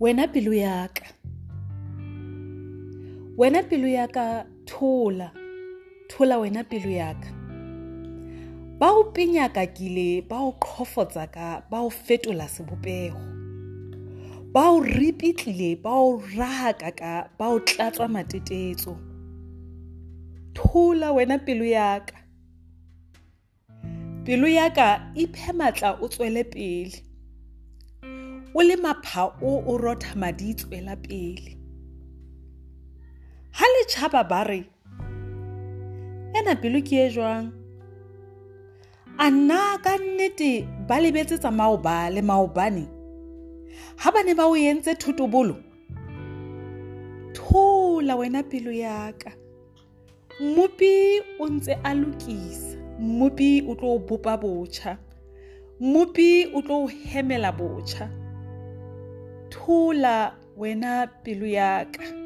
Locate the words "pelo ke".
36.62-36.96